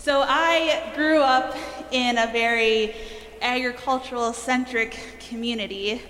So 0.00 0.24
I 0.24 0.92
grew 0.94 1.18
up 1.18 1.56
in 1.90 2.18
a 2.18 2.28
very 2.28 2.94
agricultural 3.42 4.32
centric 4.32 4.96
community. 5.28 6.00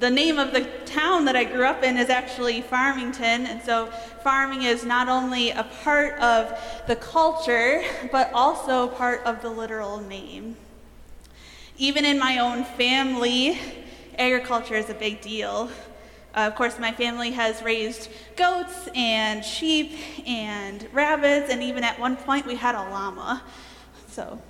The 0.00 0.10
name 0.10 0.36
of 0.36 0.52
the 0.52 0.64
town 0.84 1.24
that 1.26 1.36
I 1.36 1.44
grew 1.44 1.64
up 1.64 1.84
in 1.84 1.96
is 1.96 2.10
actually 2.10 2.60
Farmington, 2.60 3.46
and 3.46 3.62
so 3.62 3.86
farming 4.24 4.62
is 4.62 4.84
not 4.84 5.08
only 5.08 5.50
a 5.50 5.62
part 5.84 6.18
of 6.18 6.58
the 6.88 6.96
culture, 6.96 7.84
but 8.10 8.32
also 8.32 8.88
part 8.88 9.24
of 9.24 9.42
the 9.42 9.50
literal 9.50 10.00
name. 10.00 10.56
Even 11.76 12.04
in 12.04 12.18
my 12.18 12.38
own 12.38 12.64
family, 12.64 13.60
agriculture 14.18 14.74
is 14.74 14.90
a 14.90 14.94
big 14.94 15.20
deal. 15.20 15.70
Uh, 16.34 16.40
of 16.40 16.54
course, 16.54 16.78
my 16.78 16.92
family 16.92 17.30
has 17.30 17.62
raised 17.62 18.10
goats 18.36 18.88
and 18.94 19.44
sheep 19.44 19.92
and 20.26 20.86
rabbits, 20.92 21.50
and 21.50 21.62
even 21.62 21.82
at 21.82 21.98
one 21.98 22.16
point 22.16 22.46
we 22.46 22.54
had 22.54 22.74
a 22.74 22.90
llama. 22.90 23.42
So, 24.08 24.40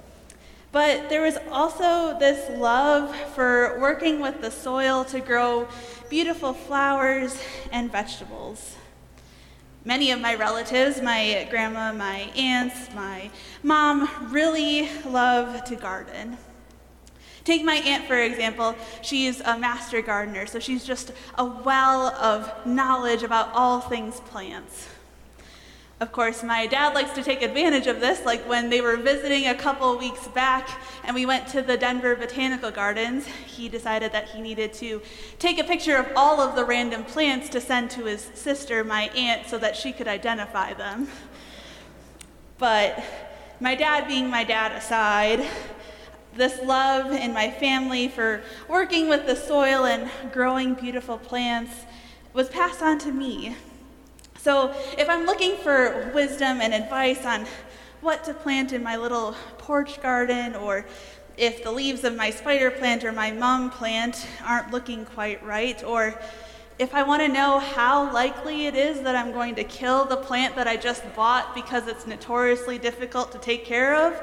but 0.72 1.08
there 1.08 1.22
was 1.22 1.38
also 1.50 2.18
this 2.18 2.50
love 2.58 3.14
for 3.34 3.78
working 3.80 4.20
with 4.20 4.40
the 4.40 4.50
soil 4.50 5.04
to 5.06 5.20
grow 5.20 5.68
beautiful 6.10 6.52
flowers 6.52 7.40
and 7.72 7.90
vegetables. 7.90 8.76
Many 9.84 10.10
of 10.10 10.20
my 10.20 10.34
relatives, 10.34 11.00
my 11.00 11.46
grandma, 11.48 11.92
my 11.92 12.30
aunts, 12.36 12.92
my 12.94 13.30
mom, 13.62 14.08
really 14.30 14.90
love 15.06 15.64
to 15.64 15.76
garden. 15.76 16.36
Take 17.48 17.64
my 17.64 17.76
aunt, 17.76 18.04
for 18.04 18.18
example. 18.18 18.76
She's 19.00 19.40
a 19.40 19.58
master 19.58 20.02
gardener, 20.02 20.44
so 20.44 20.58
she's 20.58 20.84
just 20.84 21.12
a 21.38 21.46
well 21.46 22.08
of 22.08 22.52
knowledge 22.66 23.22
about 23.22 23.48
all 23.54 23.80
things 23.80 24.20
plants. 24.20 24.86
Of 25.98 26.12
course, 26.12 26.42
my 26.42 26.66
dad 26.66 26.92
likes 26.94 27.12
to 27.12 27.22
take 27.22 27.40
advantage 27.40 27.86
of 27.86 28.00
this, 28.00 28.26
like 28.26 28.46
when 28.46 28.68
they 28.68 28.82
were 28.82 28.98
visiting 28.98 29.46
a 29.46 29.54
couple 29.54 29.96
weeks 29.96 30.28
back 30.28 30.68
and 31.04 31.14
we 31.14 31.24
went 31.24 31.48
to 31.48 31.62
the 31.62 31.78
Denver 31.78 32.14
Botanical 32.14 32.70
Gardens. 32.70 33.26
He 33.46 33.70
decided 33.70 34.12
that 34.12 34.28
he 34.28 34.42
needed 34.42 34.74
to 34.74 35.00
take 35.38 35.58
a 35.58 35.64
picture 35.64 35.96
of 35.96 36.06
all 36.14 36.42
of 36.42 36.54
the 36.54 36.66
random 36.66 37.02
plants 37.02 37.48
to 37.48 37.62
send 37.62 37.90
to 37.92 38.04
his 38.04 38.28
sister, 38.34 38.84
my 38.84 39.04
aunt, 39.16 39.46
so 39.46 39.56
that 39.56 39.74
she 39.74 39.92
could 39.92 40.06
identify 40.06 40.74
them. 40.74 41.08
But 42.58 43.02
my 43.58 43.74
dad, 43.74 44.06
being 44.06 44.28
my 44.28 44.44
dad 44.44 44.72
aside, 44.72 45.48
this 46.34 46.62
love 46.62 47.10
in 47.12 47.32
my 47.32 47.50
family 47.50 48.08
for 48.08 48.42
working 48.68 49.08
with 49.08 49.26
the 49.26 49.36
soil 49.36 49.84
and 49.84 50.10
growing 50.32 50.74
beautiful 50.74 51.18
plants 51.18 51.84
was 52.32 52.48
passed 52.48 52.82
on 52.82 52.98
to 52.98 53.12
me. 53.12 53.56
So, 54.38 54.72
if 54.96 55.08
I'm 55.08 55.26
looking 55.26 55.56
for 55.56 56.10
wisdom 56.14 56.60
and 56.60 56.72
advice 56.72 57.26
on 57.26 57.46
what 58.00 58.22
to 58.24 58.34
plant 58.34 58.72
in 58.72 58.82
my 58.82 58.96
little 58.96 59.34
porch 59.58 60.00
garden, 60.00 60.54
or 60.54 60.86
if 61.36 61.64
the 61.64 61.72
leaves 61.72 62.04
of 62.04 62.14
my 62.14 62.30
spider 62.30 62.70
plant 62.70 63.04
or 63.04 63.12
my 63.12 63.32
mum 63.32 63.70
plant 63.70 64.26
aren't 64.44 64.70
looking 64.70 65.04
quite 65.04 65.44
right, 65.44 65.82
or 65.82 66.20
if 66.78 66.94
I 66.94 67.02
want 67.02 67.22
to 67.22 67.28
know 67.28 67.58
how 67.58 68.12
likely 68.12 68.66
it 68.66 68.76
is 68.76 69.00
that 69.00 69.16
I'm 69.16 69.32
going 69.32 69.56
to 69.56 69.64
kill 69.64 70.04
the 70.04 70.16
plant 70.16 70.54
that 70.54 70.68
I 70.68 70.76
just 70.76 71.02
bought 71.16 71.52
because 71.54 71.88
it's 71.88 72.06
notoriously 72.06 72.78
difficult 72.78 73.32
to 73.32 73.38
take 73.38 73.64
care 73.64 73.96
of, 73.96 74.14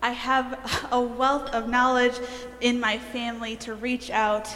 I 0.00 0.10
have 0.10 0.88
a 0.92 1.00
wealth 1.00 1.50
of 1.50 1.68
knowledge 1.68 2.14
in 2.60 2.78
my 2.78 2.98
family 2.98 3.56
to 3.56 3.74
reach 3.74 4.10
out 4.10 4.48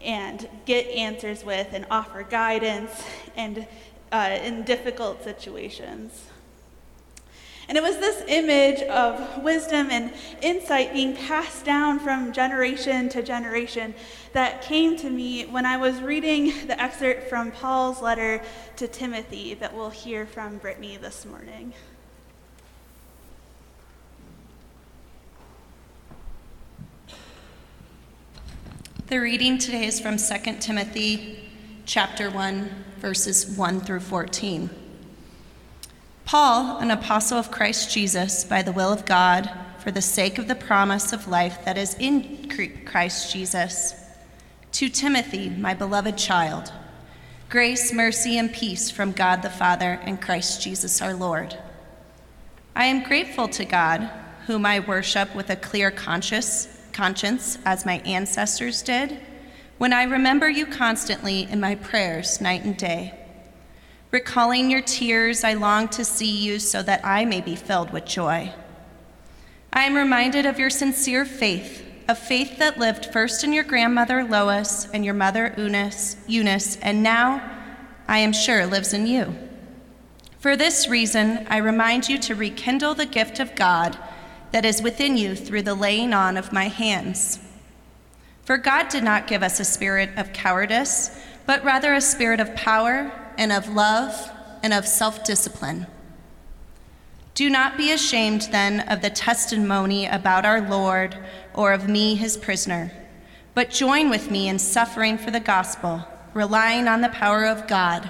and 0.00 0.48
get 0.66 0.86
answers 0.88 1.44
with 1.44 1.68
and 1.72 1.86
offer 1.90 2.22
guidance 2.22 3.02
and 3.36 3.66
uh, 4.12 4.38
in 4.42 4.62
difficult 4.62 5.24
situations. 5.24 6.28
And 7.68 7.78
it 7.78 7.82
was 7.82 7.96
this 7.96 8.22
image 8.28 8.82
of 8.82 9.42
wisdom 9.42 9.88
and 9.90 10.12
insight 10.42 10.92
being 10.92 11.16
passed 11.16 11.64
down 11.64 11.98
from 11.98 12.32
generation 12.32 13.08
to 13.10 13.22
generation 13.22 13.94
that 14.34 14.62
came 14.62 14.96
to 14.98 15.08
me 15.08 15.46
when 15.46 15.64
I 15.64 15.78
was 15.78 16.02
reading 16.02 16.66
the 16.66 16.80
excerpt 16.80 17.28
from 17.28 17.52
Paul's 17.52 18.02
letter 18.02 18.42
to 18.76 18.86
Timothy 18.86 19.54
that 19.54 19.74
we'll 19.74 19.90
hear 19.90 20.26
from 20.26 20.58
Brittany 20.58 20.98
this 20.98 21.24
morning. 21.24 21.72
The 29.14 29.20
reading 29.20 29.58
today 29.58 29.86
is 29.86 30.00
from 30.00 30.16
2 30.16 30.56
Timothy 30.58 31.38
chapter 31.86 32.30
1 32.30 32.84
verses 32.98 33.46
1 33.56 33.82
through 33.82 34.00
14. 34.00 34.68
Paul, 36.24 36.78
an 36.78 36.90
apostle 36.90 37.38
of 37.38 37.52
Christ 37.52 37.92
Jesus 37.92 38.42
by 38.42 38.62
the 38.62 38.72
will 38.72 38.92
of 38.92 39.06
God, 39.06 39.48
for 39.78 39.92
the 39.92 40.02
sake 40.02 40.36
of 40.36 40.48
the 40.48 40.56
promise 40.56 41.12
of 41.12 41.28
life 41.28 41.64
that 41.64 41.78
is 41.78 41.94
in 42.00 42.50
Christ 42.84 43.32
Jesus, 43.32 43.94
to 44.72 44.88
Timothy, 44.88 45.48
my 45.48 45.74
beloved 45.74 46.18
child, 46.18 46.72
grace, 47.48 47.92
mercy, 47.92 48.36
and 48.36 48.52
peace 48.52 48.90
from 48.90 49.12
God 49.12 49.42
the 49.42 49.48
Father 49.48 50.00
and 50.02 50.20
Christ 50.20 50.60
Jesus 50.60 51.00
our 51.00 51.14
Lord. 51.14 51.56
I 52.74 52.86
am 52.86 53.04
grateful 53.04 53.46
to 53.46 53.64
God, 53.64 54.10
whom 54.48 54.66
I 54.66 54.80
worship 54.80 55.36
with 55.36 55.50
a 55.50 55.56
clear 55.56 55.92
conscience 55.92 56.73
conscience, 56.94 57.58
as 57.66 57.84
my 57.84 57.98
ancestors 58.06 58.80
did, 58.80 59.20
when 59.76 59.92
I 59.92 60.04
remember 60.04 60.48
you 60.48 60.64
constantly 60.64 61.42
in 61.42 61.60
my 61.60 61.74
prayers 61.74 62.40
night 62.40 62.64
and 62.64 62.76
day. 62.76 63.12
Recalling 64.10 64.70
your 64.70 64.80
tears, 64.80 65.42
I 65.42 65.54
long 65.54 65.88
to 65.88 66.04
see 66.04 66.30
you 66.30 66.60
so 66.60 66.82
that 66.84 67.04
I 67.04 67.24
may 67.24 67.40
be 67.40 67.56
filled 67.56 67.92
with 67.92 68.04
joy. 68.06 68.52
I 69.72 69.82
am 69.82 69.96
reminded 69.96 70.46
of 70.46 70.58
your 70.58 70.70
sincere 70.70 71.24
faith, 71.24 71.84
a 72.08 72.14
faith 72.14 72.58
that 72.58 72.78
lived 72.78 73.06
first 73.06 73.42
in 73.42 73.52
your 73.52 73.64
grandmother 73.64 74.22
Lois 74.22 74.88
and 74.94 75.04
your 75.04 75.14
mother 75.14 75.52
Eunice, 75.58 76.16
Eunice, 76.28 76.76
and 76.76 77.02
now, 77.02 77.42
I 78.06 78.18
am 78.18 78.32
sure, 78.32 78.66
lives 78.66 78.92
in 78.92 79.08
you. 79.08 79.36
For 80.38 80.56
this 80.56 80.88
reason, 80.88 81.44
I 81.50 81.56
remind 81.56 82.08
you 82.08 82.18
to 82.18 82.34
rekindle 82.36 82.94
the 82.94 83.06
gift 83.06 83.40
of 83.40 83.56
God 83.56 83.98
that 84.54 84.64
is 84.64 84.80
within 84.80 85.16
you 85.16 85.34
through 85.34 85.62
the 85.62 85.74
laying 85.74 86.14
on 86.14 86.36
of 86.36 86.52
my 86.52 86.68
hands. 86.68 87.40
For 88.44 88.56
God 88.56 88.88
did 88.88 89.02
not 89.02 89.26
give 89.26 89.42
us 89.42 89.58
a 89.58 89.64
spirit 89.64 90.10
of 90.16 90.32
cowardice, 90.32 91.10
but 91.44 91.64
rather 91.64 91.92
a 91.92 92.00
spirit 92.00 92.38
of 92.38 92.54
power 92.54 93.10
and 93.36 93.50
of 93.50 93.68
love 93.74 94.30
and 94.62 94.72
of 94.72 94.86
self 94.86 95.24
discipline. 95.24 95.88
Do 97.34 97.50
not 97.50 97.76
be 97.76 97.90
ashamed 97.90 98.42
then 98.52 98.88
of 98.88 99.02
the 99.02 99.10
testimony 99.10 100.06
about 100.06 100.46
our 100.46 100.60
Lord 100.60 101.18
or 101.52 101.72
of 101.72 101.88
me, 101.88 102.14
his 102.14 102.36
prisoner, 102.36 102.92
but 103.54 103.70
join 103.70 104.08
with 104.08 104.30
me 104.30 104.48
in 104.48 104.60
suffering 104.60 105.18
for 105.18 105.32
the 105.32 105.40
gospel, 105.40 106.06
relying 106.32 106.86
on 106.86 107.00
the 107.00 107.08
power 107.08 107.44
of 107.44 107.66
God, 107.66 108.08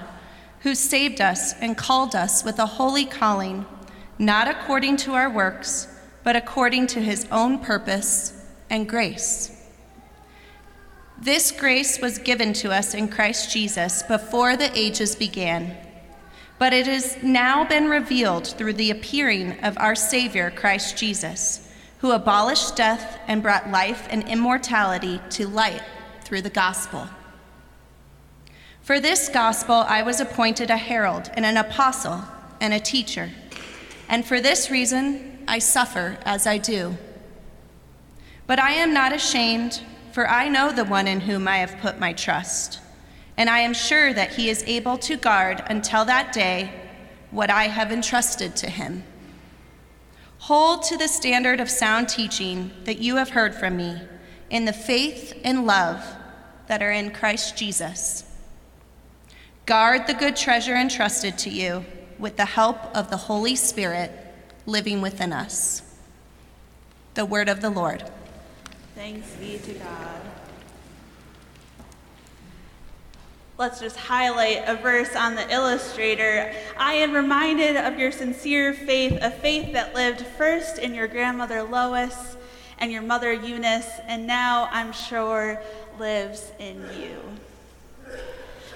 who 0.60 0.74
saved 0.74 1.22
us 1.22 1.54
and 1.62 1.74
called 1.74 2.14
us 2.14 2.44
with 2.44 2.58
a 2.58 2.66
holy 2.66 3.06
calling, 3.06 3.64
not 4.18 4.46
according 4.46 4.98
to 4.98 5.14
our 5.14 5.30
works 5.30 5.88
but 6.24 6.34
according 6.34 6.86
to 6.88 7.00
his 7.00 7.26
own 7.30 7.58
purpose 7.58 8.32
and 8.70 8.88
grace. 8.88 9.50
This 11.20 11.52
grace 11.52 12.00
was 12.00 12.18
given 12.18 12.52
to 12.54 12.72
us 12.72 12.94
in 12.94 13.08
Christ 13.08 13.52
Jesus 13.52 14.02
before 14.02 14.56
the 14.56 14.76
ages 14.76 15.14
began, 15.14 15.76
but 16.58 16.72
it 16.72 16.86
has 16.86 17.22
now 17.22 17.64
been 17.64 17.88
revealed 17.88 18.46
through 18.46 18.72
the 18.72 18.90
appearing 18.90 19.52
of 19.62 19.78
our 19.78 19.94
Savior, 19.94 20.50
Christ 20.50 20.96
Jesus, 20.96 21.70
who 21.98 22.10
abolished 22.10 22.76
death 22.76 23.20
and 23.28 23.42
brought 23.42 23.70
life 23.70 24.06
and 24.10 24.28
immortality 24.28 25.20
to 25.30 25.46
light 25.46 25.82
through 26.22 26.42
the 26.42 26.50
gospel. 26.50 27.08
For 28.82 29.00
this 29.00 29.28
gospel, 29.28 29.76
I 29.88 30.02
was 30.02 30.20
appointed 30.20 30.68
a 30.68 30.76
herald 30.76 31.30
and 31.34 31.46
an 31.46 31.56
apostle 31.56 32.22
and 32.60 32.74
a 32.74 32.80
teacher. 32.80 33.30
And 34.08 34.26
for 34.26 34.40
this 34.40 34.70
reason, 34.70 35.33
I 35.46 35.58
suffer 35.58 36.18
as 36.24 36.46
I 36.46 36.58
do. 36.58 36.96
But 38.46 38.58
I 38.58 38.72
am 38.72 38.92
not 38.92 39.12
ashamed, 39.12 39.82
for 40.12 40.28
I 40.28 40.48
know 40.48 40.72
the 40.72 40.84
one 40.84 41.08
in 41.08 41.20
whom 41.20 41.48
I 41.48 41.58
have 41.58 41.78
put 41.80 41.98
my 41.98 42.12
trust, 42.12 42.80
and 43.36 43.48
I 43.48 43.60
am 43.60 43.74
sure 43.74 44.12
that 44.12 44.34
he 44.34 44.50
is 44.50 44.62
able 44.66 44.98
to 44.98 45.16
guard 45.16 45.62
until 45.66 46.04
that 46.04 46.32
day 46.32 46.72
what 47.30 47.50
I 47.50 47.64
have 47.64 47.90
entrusted 47.90 48.54
to 48.56 48.70
him. 48.70 49.04
Hold 50.38 50.82
to 50.84 50.96
the 50.96 51.08
standard 51.08 51.58
of 51.58 51.70
sound 51.70 52.08
teaching 52.08 52.70
that 52.84 52.98
you 52.98 53.16
have 53.16 53.30
heard 53.30 53.54
from 53.54 53.76
me 53.76 54.00
in 54.50 54.66
the 54.66 54.72
faith 54.72 55.38
and 55.42 55.66
love 55.66 56.04
that 56.66 56.82
are 56.82 56.92
in 56.92 57.10
Christ 57.10 57.56
Jesus. 57.56 58.24
Guard 59.66 60.06
the 60.06 60.14
good 60.14 60.36
treasure 60.36 60.76
entrusted 60.76 61.38
to 61.38 61.50
you 61.50 61.84
with 62.18 62.36
the 62.36 62.44
help 62.44 62.76
of 62.94 63.10
the 63.10 63.16
Holy 63.16 63.56
Spirit 63.56 64.10
living 64.66 65.00
within 65.00 65.32
us. 65.32 65.82
The 67.14 67.24
word 67.24 67.48
of 67.48 67.60
the 67.60 67.70
Lord. 67.70 68.04
Thanks 68.94 69.30
be 69.36 69.58
to 69.58 69.72
God. 69.74 70.20
let's 73.56 73.80
just 73.80 73.96
highlight 73.96 74.64
a 74.66 74.74
verse 74.74 75.14
on 75.14 75.36
the 75.36 75.52
illustrator. 75.52 76.52
I 76.76 76.94
am 76.94 77.12
reminded 77.12 77.76
of 77.76 77.98
your 77.98 78.10
sincere 78.10 78.72
faith, 78.74 79.18
a 79.20 79.30
faith 79.30 79.72
that 79.72 79.94
lived 79.94 80.20
first 80.20 80.78
in 80.78 80.94
your 80.94 81.06
grandmother 81.06 81.62
Lois 81.62 82.36
and 82.78 82.90
your 82.90 83.02
mother 83.02 83.32
Eunice, 83.32 83.88
and 84.06 84.26
now 84.26 84.68
I'm 84.72 84.92
sure 84.92 85.62
lives 85.98 86.50
in 86.58 86.84
you. 86.98 87.16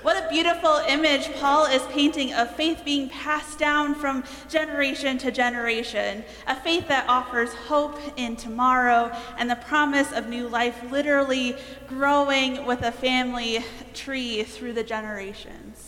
What 0.02 0.16
a 0.16 0.28
beautiful 0.28 0.80
image 0.86 1.32
Paul 1.34 1.66
is 1.66 1.82
painting 1.86 2.32
of 2.32 2.54
faith 2.54 2.82
being 2.84 3.08
passed 3.08 3.58
down 3.58 3.96
from 3.96 4.22
generation 4.48 5.18
to 5.18 5.32
generation. 5.32 6.24
A 6.46 6.54
faith 6.54 6.86
that 6.86 7.08
offers 7.08 7.52
hope 7.52 7.98
in 8.16 8.36
tomorrow 8.36 9.10
and 9.38 9.50
the 9.50 9.56
promise 9.56 10.12
of 10.12 10.28
new 10.28 10.46
life, 10.46 10.80
literally 10.90 11.56
growing 11.88 12.64
with 12.64 12.82
a 12.82 12.92
family 12.92 13.64
tree 13.92 14.44
through 14.44 14.74
the 14.74 14.84
generations. 14.84 15.87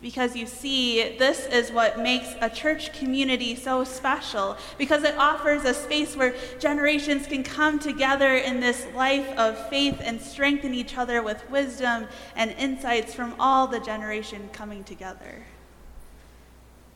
Because 0.00 0.36
you 0.36 0.46
see, 0.46 1.16
this 1.18 1.46
is 1.46 1.72
what 1.72 1.98
makes 1.98 2.32
a 2.40 2.48
church 2.48 2.92
community 2.92 3.56
so 3.56 3.82
special, 3.82 4.56
because 4.76 5.02
it 5.02 5.16
offers 5.16 5.64
a 5.64 5.74
space 5.74 6.14
where 6.16 6.36
generations 6.60 7.26
can 7.26 7.42
come 7.42 7.80
together 7.80 8.34
in 8.34 8.60
this 8.60 8.86
life 8.94 9.28
of 9.36 9.68
faith 9.68 10.00
and 10.00 10.20
strengthen 10.20 10.72
each 10.72 10.96
other 10.96 11.20
with 11.20 11.50
wisdom 11.50 12.06
and 12.36 12.52
insights 12.52 13.12
from 13.12 13.34
all 13.40 13.66
the 13.66 13.80
generation 13.80 14.48
coming 14.52 14.84
together. 14.84 15.42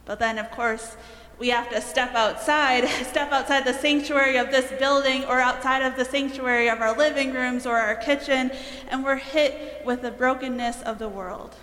But 0.05 0.21
then, 0.21 0.39
of 0.39 0.53
course, 0.53 0.97
we 1.41 1.49
have 1.49 1.71
to 1.71 1.81
step 1.81 2.15
outside, 2.15 2.87
step 3.11 3.33
outside 3.33 3.65
the 3.65 3.75
sanctuary 3.75 4.37
of 4.37 4.53
this 4.53 4.71
building 4.79 5.25
or 5.25 5.41
outside 5.41 5.83
of 5.83 5.97
the 5.97 6.05
sanctuary 6.05 6.69
of 6.69 6.81
our 6.81 6.97
living 6.97 7.33
rooms 7.33 7.67
or 7.67 7.79
our 7.79 7.97
kitchen, 7.97 8.53
and 8.89 9.03
we're 9.03 9.17
hit 9.17 9.85
with 9.85 10.03
the 10.03 10.13
brokenness 10.13 10.83
of 10.83 11.01
the 11.01 11.09
world 11.09 11.57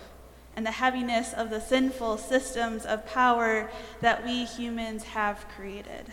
and 0.60 0.66
the 0.66 0.72
heaviness 0.72 1.32
of 1.32 1.48
the 1.48 1.58
sinful 1.58 2.18
systems 2.18 2.84
of 2.84 3.06
power 3.06 3.70
that 4.02 4.22
we 4.26 4.44
humans 4.44 5.04
have 5.04 5.48
created. 5.56 6.04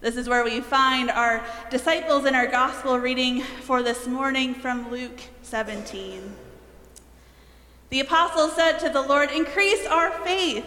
This 0.00 0.16
is 0.16 0.30
where 0.30 0.42
we 0.42 0.62
find 0.62 1.10
our 1.10 1.44
disciples 1.68 2.24
in 2.24 2.34
our 2.34 2.46
gospel 2.46 2.98
reading 2.98 3.42
for 3.42 3.82
this 3.82 4.06
morning 4.06 4.54
from 4.54 4.90
Luke 4.90 5.20
17. 5.42 6.34
The 7.90 8.00
apostles 8.00 8.54
said 8.54 8.78
to 8.78 8.88
the 8.88 9.02
Lord, 9.02 9.30
Increase 9.30 9.86
our 9.86 10.10
faith. 10.24 10.64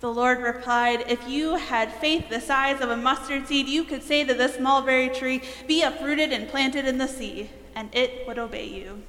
The 0.00 0.10
Lord 0.10 0.38
replied, 0.38 1.04
If 1.08 1.28
you 1.28 1.56
had 1.56 1.92
faith 1.92 2.30
the 2.30 2.40
size 2.40 2.80
of 2.80 2.88
a 2.88 2.96
mustard 2.96 3.48
seed, 3.48 3.68
you 3.68 3.84
could 3.84 4.02
say 4.02 4.24
to 4.24 4.32
this 4.32 4.58
mulberry 4.58 5.10
tree, 5.10 5.42
Be 5.68 5.82
uprooted 5.82 6.32
and 6.32 6.48
planted 6.48 6.86
in 6.86 6.96
the 6.96 7.06
sea, 7.06 7.50
and 7.74 7.94
it 7.94 8.26
would 8.26 8.38
obey 8.38 8.66
you. 8.66 9.02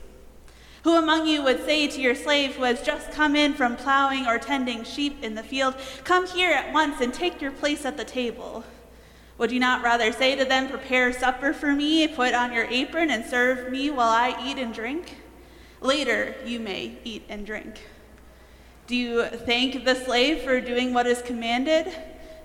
Who 0.85 0.97
among 0.97 1.25
you 1.25 1.41
would 1.41 1.65
say 1.65 1.87
to 1.87 1.99
your 1.99 2.13
slave 2.13 2.57
who 2.57 2.63
has 2.63 2.83
just 2.83 3.11
come 3.11 3.35
in 3.35 3.55
from 3.55 3.75
plowing 3.75 4.27
or 4.27 4.37
tending 4.37 4.83
sheep 4.83 5.23
in 5.23 5.33
the 5.33 5.41
field, 5.41 5.73
Come 6.03 6.27
here 6.27 6.51
at 6.51 6.71
once 6.71 7.01
and 7.01 7.11
take 7.11 7.41
your 7.41 7.49
place 7.49 7.85
at 7.85 7.97
the 7.97 8.03
table? 8.03 8.63
Would 9.39 9.51
you 9.51 9.59
not 9.59 9.81
rather 9.81 10.11
say 10.11 10.35
to 10.35 10.45
them, 10.45 10.69
Prepare 10.69 11.11
supper 11.11 11.53
for 11.53 11.73
me, 11.73 12.07
put 12.07 12.35
on 12.35 12.53
your 12.53 12.65
apron, 12.65 13.09
and 13.09 13.25
serve 13.25 13.71
me 13.71 13.89
while 13.89 14.11
I 14.11 14.37
eat 14.45 14.59
and 14.59 14.71
drink? 14.71 15.17
Later 15.81 16.35
you 16.45 16.59
may 16.59 16.99
eat 17.03 17.23
and 17.29 17.47
drink. 17.47 17.81
Do 18.85 18.95
you 18.95 19.25
thank 19.25 19.85
the 19.85 19.95
slave 19.95 20.43
for 20.43 20.61
doing 20.61 20.93
what 20.93 21.07
is 21.07 21.23
commanded? 21.23 21.91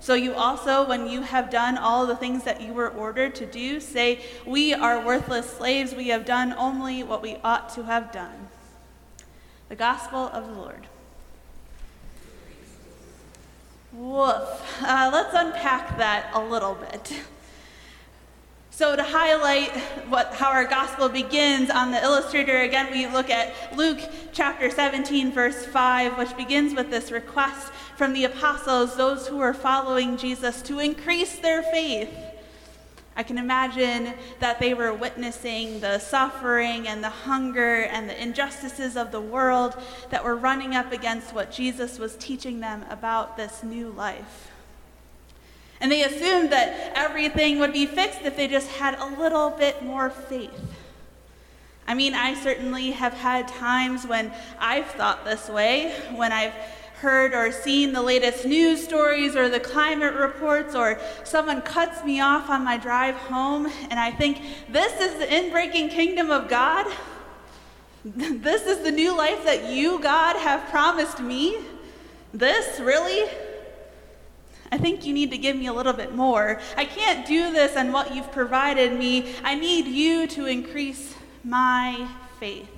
So 0.01 0.15
you 0.15 0.35
also, 0.35 0.89
when 0.89 1.09
you 1.09 1.21
have 1.21 1.51
done 1.51 1.77
all 1.77 2.07
the 2.07 2.17
things 2.17 2.45
that 2.45 2.63
you 2.63 2.73
were 2.73 2.89
ordered 2.89 3.35
to 3.37 3.47
do, 3.47 3.81
say, 3.81 4.21
We 4.47 4.73
are 4.73 5.05
worthless 5.05 5.51
slaves. 5.51 5.95
We 5.95 6.09
have 6.09 6.25
done 6.25 6.55
only 6.55 7.03
what 7.03 7.21
we 7.21 7.37
ought 7.45 7.69
to 7.75 7.85
have 7.85 8.11
done. 8.11 8.49
The 9.69 9.77
Gospel 9.77 10.31
of 10.33 10.47
the 10.47 10.55
Lord. 10.55 10.87
Woof. 13.93 14.83
Uh, 14.83 15.11
let's 15.13 15.35
unpack 15.35 15.99
that 15.99 16.31
a 16.33 16.43
little 16.43 16.75
bit. 16.75 17.13
So, 18.81 18.97
to 18.97 19.05
highlight 19.05 19.77
what, 20.09 20.33
how 20.33 20.49
our 20.49 20.65
gospel 20.65 21.11
begins 21.11 21.69
on 21.69 21.91
the 21.91 22.03
illustrator, 22.03 22.63
again, 22.63 22.91
we 22.91 23.07
look 23.07 23.29
at 23.29 23.77
Luke 23.77 24.01
chapter 24.33 24.71
17, 24.71 25.33
verse 25.33 25.67
5, 25.67 26.17
which 26.17 26.35
begins 26.35 26.73
with 26.75 26.89
this 26.89 27.13
request 27.13 27.75
from 27.99 28.15
the 28.15 28.25
apostles, 28.25 28.97
those 28.97 29.29
who 29.29 29.37
were 29.37 29.53
following 29.53 30.17
Jesus, 30.17 30.63
to 30.63 30.79
increase 30.79 31.41
their 31.41 31.63
faith. 31.63 32.09
I 33.17 33.23
can 33.23 33.37
imagine 33.37 34.15
that 34.39 34.59
they 34.61 34.73
were 34.73 34.95
witnessing 34.95 35.81
the 35.81 35.99
suffering 35.99 36.89
and 36.89 37.05
the 37.05 37.11
hunger 37.11 37.83
and 37.83 38.09
the 38.09 38.19
injustices 38.19 38.97
of 38.97 39.13
the 39.13 39.21
world 39.21 39.77
that 40.09 40.25
were 40.25 40.37
running 40.37 40.75
up 40.75 40.91
against 40.91 41.35
what 41.35 41.53
Jesus 41.53 41.99
was 41.99 42.17
teaching 42.17 42.61
them 42.61 42.87
about 42.89 43.37
this 43.37 43.63
new 43.63 43.91
life. 43.91 44.50
And 45.81 45.91
they 45.91 46.03
assumed 46.03 46.51
that 46.51 46.93
everything 46.95 47.59
would 47.59 47.73
be 47.73 47.87
fixed 47.87 48.23
if 48.23 48.37
they 48.37 48.49
just 48.49 48.69
had 48.73 48.99
a 48.99 49.07
little 49.07 49.51
bit 49.51 49.83
more 49.83 50.11
faith. 50.11 50.77
I 51.87 51.95
mean, 51.95 52.15
I 52.15 52.35
certainly 52.35 52.91
have 52.93 53.15
had 53.15 53.49
times 53.49 54.07
when 54.07 54.33
I've 54.59 54.87
thought 54.87 55.25
this 55.25 55.49
way, 55.49 55.93
when 56.15 56.33
I've 56.33 56.55
heard 57.01 57.33
or 57.33 57.51
seen 57.51 57.95
the 57.95 58.03
latest 58.03 58.45
news 58.45 58.85
stories 58.85 59.35
or 59.35 59.49
the 59.49 59.59
climate 59.59 60.15
reports, 60.15 60.75
or 60.75 61.01
someone 61.25 61.63
cuts 61.63 62.05
me 62.05 62.21
off 62.21 62.51
on 62.51 62.63
my 62.63 62.77
drive 62.77 63.17
home, 63.17 63.67
and 63.89 63.99
I 63.99 64.11
think, 64.11 64.43
this 64.69 65.01
is 65.01 65.19
the 65.19 65.27
inbreaking 65.27 65.91
kingdom 65.91 66.31
of 66.31 66.49
God? 66.49 66.87
this 68.05 68.67
is 68.67 68.85
the 68.85 68.93
new 68.93 69.17
life 69.17 69.45
that 69.45 69.71
you, 69.71 69.99
God, 70.01 70.37
have 70.37 70.69
promised 70.69 71.21
me? 71.21 71.59
This, 72.33 72.79
really? 72.79 73.29
I 74.73 74.79
think 74.79 75.05
you 75.05 75.13
need 75.13 75.31
to 75.31 75.39
give 75.39 75.57
me 75.57 75.67
a 75.67 75.73
little 75.73 75.93
bit 75.93 76.15
more. 76.15 76.61
I 76.77 76.85
can't 76.85 77.27
do 77.27 77.53
this 77.53 77.77
on 77.77 77.93
what 77.93 78.15
you've 78.15 78.31
provided 78.31 78.99
me. 78.99 79.35
I 79.43 79.55
need 79.55 79.87
you 79.87 80.27
to 80.29 80.47
increase 80.47 81.15
my 81.43 82.09
faith. 82.39 82.69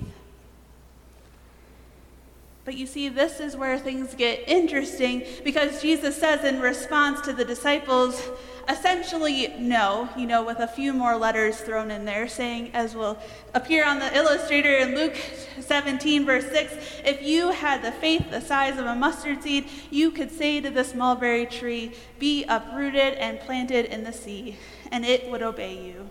But 2.65 2.77
you 2.77 2.87
see, 2.87 3.09
this 3.09 3.41
is 3.41 3.57
where 3.57 3.77
things 3.77 4.15
get 4.15 4.47
interesting 4.47 5.23
because 5.43 5.81
Jesus 5.81 6.15
says 6.15 6.45
in 6.45 6.61
response 6.61 7.19
to 7.21 7.33
the 7.33 7.43
disciples, 7.43 8.21
essentially 8.69 9.53
no, 9.59 10.07
you 10.15 10.25
know, 10.25 10.43
with 10.43 10.59
a 10.59 10.67
few 10.67 10.93
more 10.93 11.17
letters 11.17 11.57
thrown 11.59 11.91
in 11.91 12.05
there, 12.05 12.27
saying, 12.27 12.71
as 12.73 12.95
will 12.95 13.17
appear 13.53 13.85
on 13.85 13.99
the 13.99 14.15
illustrator 14.15 14.77
in 14.77 14.95
Luke 14.95 15.17
17, 15.59 16.25
verse 16.25 16.45
6, 16.45 16.73
if 17.03 17.21
you 17.21 17.51
had 17.51 17.81
the 17.81 17.91
faith 17.91 18.31
the 18.31 18.39
size 18.39 18.77
of 18.77 18.85
a 18.85 18.95
mustard 18.95 19.43
seed, 19.43 19.67
you 19.91 20.09
could 20.09 20.31
say 20.31 20.61
to 20.61 20.69
this 20.69 20.95
mulberry 20.95 21.45
tree, 21.45 21.91
Be 22.17 22.45
uprooted 22.45 23.15
and 23.15 23.41
planted 23.41 23.85
in 23.85 24.05
the 24.05 24.13
sea, 24.13 24.57
and 24.89 25.03
it 25.03 25.29
would 25.29 25.43
obey 25.43 25.85
you. 25.85 26.09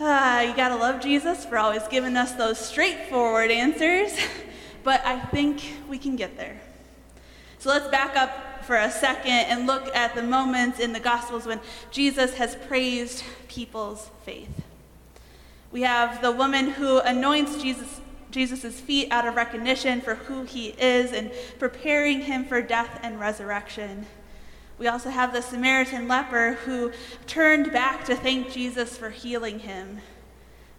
Ah, 0.00 0.40
you 0.40 0.54
gotta 0.54 0.76
love 0.76 1.00
Jesus 1.00 1.46
for 1.46 1.56
always 1.56 1.86
giving 1.88 2.16
us 2.16 2.32
those 2.32 2.58
straightforward 2.58 3.50
answers, 3.50 4.12
but 4.84 5.04
I 5.04 5.18
think 5.18 5.62
we 5.88 5.98
can 5.98 6.16
get 6.16 6.36
there. 6.36 6.60
So 7.58 7.70
let's 7.70 7.88
back 7.88 8.16
up 8.16 8.64
for 8.64 8.76
a 8.76 8.90
second 8.90 9.30
and 9.30 9.66
look 9.66 9.94
at 9.94 10.14
the 10.14 10.22
moments 10.22 10.80
in 10.80 10.92
the 10.92 11.00
Gospels 11.00 11.46
when 11.46 11.60
Jesus 11.90 12.34
has 12.34 12.56
praised 12.56 13.24
people's 13.48 14.10
faith. 14.24 14.62
We 15.70 15.82
have 15.82 16.22
the 16.22 16.32
woman 16.32 16.70
who 16.70 17.00
anoints 17.00 17.62
Jesus 18.30 18.80
feet 18.80 19.08
out 19.10 19.26
of 19.26 19.36
recognition 19.36 20.00
for 20.00 20.16
who 20.16 20.42
he 20.42 20.68
is 20.70 21.12
and 21.12 21.30
preparing 21.58 22.22
him 22.22 22.44
for 22.44 22.60
death 22.60 23.00
and 23.02 23.18
resurrection. 23.18 24.06
We 24.78 24.88
also 24.88 25.10
have 25.10 25.32
the 25.32 25.42
Samaritan 25.42 26.08
leper 26.08 26.54
who 26.64 26.92
turned 27.26 27.72
back 27.72 28.04
to 28.06 28.16
thank 28.16 28.50
Jesus 28.52 28.96
for 28.96 29.10
healing 29.10 29.60
him. 29.60 30.00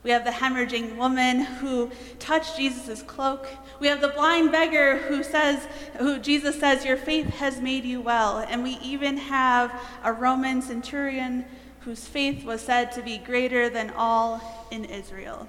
We 0.03 0.11
have 0.11 0.25
the 0.25 0.31
hemorrhaging 0.31 0.97
woman 0.97 1.41
who 1.41 1.89
touched 2.19 2.57
Jesus' 2.57 3.01
cloak. 3.01 3.47
We 3.79 3.87
have 3.87 4.01
the 4.01 4.09
blind 4.09 4.51
beggar 4.51 4.97
who 4.97 5.23
says, 5.23 5.65
who 5.97 6.19
Jesus 6.19 6.59
says, 6.59 6.83
Your 6.83 6.97
faith 6.97 7.27
has 7.35 7.61
made 7.61 7.85
you 7.85 8.01
well. 8.01 8.39
And 8.39 8.63
we 8.63 8.71
even 8.83 9.15
have 9.17 9.73
a 10.03 10.11
Roman 10.11 10.61
centurion 10.61 11.45
whose 11.81 12.05
faith 12.05 12.43
was 12.43 12.61
said 12.61 12.91
to 12.93 13.01
be 13.01 13.17
greater 13.17 13.69
than 13.69 13.91
all 13.91 14.67
in 14.71 14.85
Israel. 14.85 15.47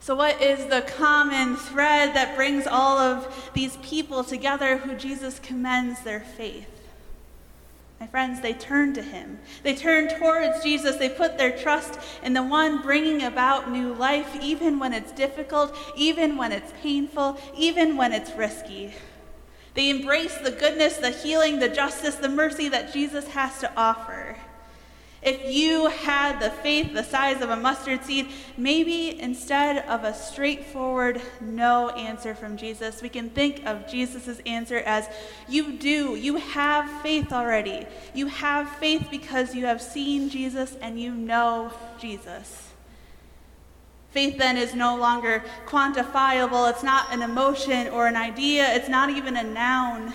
So, 0.00 0.16
what 0.16 0.42
is 0.42 0.66
the 0.66 0.82
common 0.82 1.56
thread 1.56 2.14
that 2.14 2.36
brings 2.36 2.66
all 2.66 2.98
of 2.98 3.50
these 3.54 3.76
people 3.76 4.24
together 4.24 4.78
who 4.78 4.96
Jesus 4.96 5.38
commends 5.38 6.00
their 6.00 6.20
faith? 6.20 6.71
My 8.02 8.08
friends, 8.08 8.40
they 8.40 8.54
turn 8.54 8.94
to 8.94 9.00
him. 9.00 9.38
They 9.62 9.76
turn 9.76 10.08
towards 10.08 10.64
Jesus. 10.64 10.96
They 10.96 11.08
put 11.08 11.38
their 11.38 11.56
trust 11.56 12.00
in 12.24 12.32
the 12.32 12.42
one 12.42 12.82
bringing 12.82 13.22
about 13.22 13.70
new 13.70 13.94
life, 13.94 14.36
even 14.42 14.80
when 14.80 14.92
it's 14.92 15.12
difficult, 15.12 15.78
even 15.96 16.36
when 16.36 16.50
it's 16.50 16.72
painful, 16.82 17.38
even 17.56 17.96
when 17.96 18.12
it's 18.12 18.32
risky. 18.32 18.92
They 19.74 19.88
embrace 19.88 20.36
the 20.38 20.50
goodness, 20.50 20.96
the 20.96 21.10
healing, 21.10 21.60
the 21.60 21.68
justice, 21.68 22.16
the 22.16 22.28
mercy 22.28 22.68
that 22.70 22.92
Jesus 22.92 23.28
has 23.28 23.60
to 23.60 23.72
offer. 23.76 24.36
If 25.22 25.54
you 25.54 25.86
had 25.86 26.40
the 26.40 26.50
faith 26.50 26.92
the 26.92 27.04
size 27.04 27.40
of 27.42 27.50
a 27.50 27.56
mustard 27.56 28.04
seed, 28.04 28.28
maybe 28.56 29.20
instead 29.20 29.86
of 29.86 30.02
a 30.02 30.12
straightforward 30.12 31.22
no 31.40 31.90
answer 31.90 32.34
from 32.34 32.56
Jesus, 32.56 33.00
we 33.00 33.08
can 33.08 33.30
think 33.30 33.64
of 33.64 33.88
Jesus' 33.88 34.40
answer 34.46 34.78
as 34.78 35.08
You 35.48 35.74
do. 35.74 36.16
You 36.16 36.36
have 36.36 37.02
faith 37.02 37.32
already. 37.32 37.86
You 38.14 38.26
have 38.26 38.68
faith 38.68 39.06
because 39.12 39.54
you 39.54 39.66
have 39.66 39.80
seen 39.80 40.28
Jesus 40.28 40.76
and 40.80 41.00
you 41.00 41.14
know 41.14 41.72
Jesus. 42.00 42.70
Faith 44.10 44.36
then 44.36 44.56
is 44.56 44.74
no 44.74 44.96
longer 44.96 45.42
quantifiable. 45.66 46.68
It's 46.68 46.82
not 46.82 47.12
an 47.12 47.22
emotion 47.22 47.88
or 47.88 48.08
an 48.08 48.16
idea. 48.16 48.74
It's 48.74 48.88
not 48.88 49.08
even 49.08 49.36
a 49.36 49.42
noun. 49.42 50.12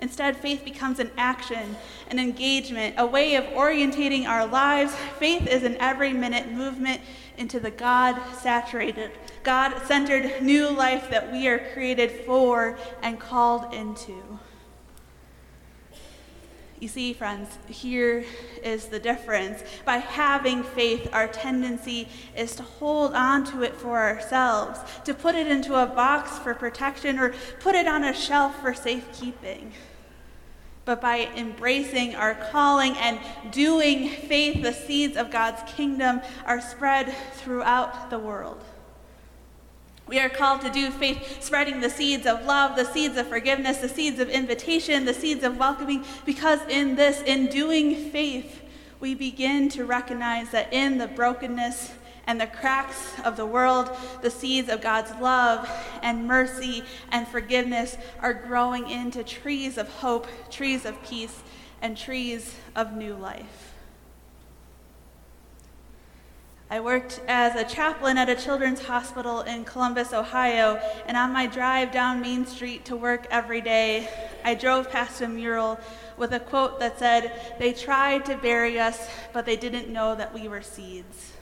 Instead, 0.00 0.36
faith 0.36 0.64
becomes 0.64 0.98
an 0.98 1.10
action, 1.18 1.76
an 2.08 2.18
engagement, 2.18 2.94
a 2.96 3.04
way 3.04 3.34
of 3.34 3.44
orientating 3.44 4.26
our 4.26 4.46
lives. 4.46 4.94
Faith 5.18 5.46
is 5.46 5.62
an 5.62 5.76
every 5.78 6.12
minute 6.12 6.50
movement 6.50 7.00
into 7.36 7.60
the 7.60 7.70
God 7.70 8.20
saturated, 8.36 9.10
God 9.42 9.86
centered 9.86 10.42
new 10.42 10.70
life 10.70 11.10
that 11.10 11.30
we 11.32 11.48
are 11.48 11.72
created 11.72 12.10
for 12.26 12.78
and 13.02 13.18
called 13.18 13.72
into. 13.74 14.38
You 16.78 16.88
see, 16.88 17.12
friends, 17.12 17.58
here 17.68 18.24
is 18.62 18.86
the 18.86 18.98
difference. 18.98 19.62
By 19.84 19.98
having 19.98 20.62
faith, 20.62 21.10
our 21.12 21.28
tendency 21.28 22.08
is 22.34 22.56
to 22.56 22.62
hold 22.62 23.12
on 23.12 23.44
to 23.46 23.62
it 23.62 23.74
for 23.74 23.98
ourselves, 23.98 24.80
to 25.04 25.12
put 25.12 25.34
it 25.34 25.46
into 25.46 25.74
a 25.74 25.84
box 25.84 26.38
for 26.38 26.54
protection, 26.54 27.18
or 27.18 27.34
put 27.60 27.74
it 27.74 27.86
on 27.86 28.04
a 28.04 28.14
shelf 28.14 28.58
for 28.62 28.72
safekeeping 28.72 29.72
but 30.90 31.00
by 31.00 31.28
embracing 31.36 32.16
our 32.16 32.34
calling 32.34 32.96
and 32.96 33.20
doing 33.52 34.08
faith, 34.08 34.60
the 34.60 34.72
seeds 34.72 35.16
of 35.16 35.30
God's 35.30 35.62
kingdom 35.70 36.20
are 36.44 36.60
spread 36.60 37.14
throughout 37.34 38.10
the 38.10 38.18
world. 38.18 38.60
We 40.08 40.18
are 40.18 40.28
called 40.28 40.62
to 40.62 40.70
do 40.70 40.90
faith, 40.90 41.40
spreading 41.40 41.80
the 41.80 41.90
seeds 41.90 42.26
of 42.26 42.44
love, 42.44 42.74
the 42.74 42.84
seeds 42.84 43.16
of 43.16 43.28
forgiveness, 43.28 43.78
the 43.78 43.88
seeds 43.88 44.18
of 44.18 44.28
invitation, 44.30 45.04
the 45.04 45.14
seeds 45.14 45.44
of 45.44 45.58
welcoming, 45.58 46.04
because 46.26 46.58
in 46.68 46.96
this, 46.96 47.22
in 47.22 47.46
doing 47.46 48.10
faith, 48.10 48.60
we 48.98 49.14
begin 49.14 49.68
to 49.68 49.84
recognize 49.84 50.50
that 50.50 50.72
in 50.72 50.98
the 50.98 51.06
brokenness 51.06 51.92
and 52.26 52.40
the 52.40 52.46
cracks 52.46 53.18
of 53.24 53.36
the 53.36 53.46
world, 53.46 53.90
the 54.22 54.30
seeds 54.30 54.68
of 54.68 54.80
God's 54.80 55.12
love 55.20 55.68
and 56.02 56.26
mercy 56.26 56.84
and 57.10 57.26
forgiveness 57.26 57.96
are 58.20 58.34
growing 58.34 58.88
into 58.88 59.24
trees 59.24 59.78
of 59.78 59.88
hope, 59.88 60.26
trees 60.50 60.84
of 60.84 61.02
peace, 61.02 61.42
and 61.82 61.96
trees 61.96 62.54
of 62.76 62.92
new 62.92 63.14
life. 63.14 63.70
I 66.72 66.78
worked 66.78 67.20
as 67.26 67.56
a 67.56 67.64
chaplain 67.64 68.16
at 68.16 68.28
a 68.28 68.36
children's 68.36 68.84
hospital 68.84 69.40
in 69.40 69.64
Columbus, 69.64 70.12
Ohio, 70.12 70.76
and 71.06 71.16
on 71.16 71.32
my 71.32 71.48
drive 71.48 71.90
down 71.90 72.20
Main 72.20 72.46
Street 72.46 72.84
to 72.84 72.94
work 72.94 73.26
every 73.28 73.60
day, 73.60 74.08
I 74.44 74.54
drove 74.54 74.88
past 74.88 75.20
a 75.20 75.28
mural 75.28 75.80
with 76.16 76.32
a 76.32 76.38
quote 76.38 76.78
that 76.78 76.96
said, 76.96 77.56
They 77.58 77.72
tried 77.72 78.24
to 78.26 78.36
bury 78.36 78.78
us, 78.78 79.08
but 79.32 79.46
they 79.46 79.56
didn't 79.56 79.88
know 79.88 80.14
that 80.14 80.32
we 80.32 80.46
were 80.46 80.62
seeds. 80.62 81.32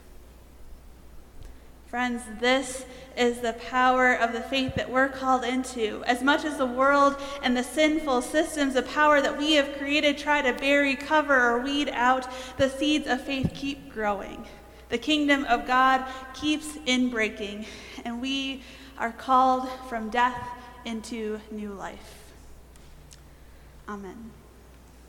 Friends, 1.88 2.23
this 2.38 2.85
is 3.16 3.40
the 3.40 3.54
power 3.54 4.12
of 4.12 4.35
the 4.35 4.42
faith 4.42 4.75
that 4.75 4.90
we're 4.90 5.09
called 5.09 5.42
into. 5.42 6.04
As 6.07 6.23
much 6.23 6.45
as 6.45 6.59
the 6.59 6.66
world 6.66 7.16
and 7.42 7.57
the 7.57 7.62
sinful 7.64 8.21
systems 8.21 8.76
of 8.76 8.87
power 8.87 9.23
that 9.23 9.38
we 9.38 9.54
have 9.54 9.78
created 9.78 10.18
try 10.18 10.42
to 10.42 10.52
bury, 10.52 10.97
cover, 10.97 11.35
or 11.35 11.61
weed 11.61 11.88
out, 11.88 12.28
the 12.59 12.68
seeds 12.68 13.07
of 13.07 13.23
faith 13.23 13.52
keep 13.54 13.90
growing. 13.90 14.45
The 14.90 14.99
kingdom 14.99 15.45
of 15.47 15.66
God 15.66 16.04
keeps 16.35 16.76
inbreaking, 16.87 17.64
and 18.04 18.21
we 18.21 18.62
are 18.99 19.12
called 19.12 19.71
from 19.88 20.11
death 20.11 20.47
into 20.85 21.40
new 21.50 21.73
life. 21.73 22.33
Amen. 23.88 24.30